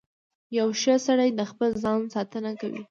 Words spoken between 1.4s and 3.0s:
خپل ځان ساتنه کوي.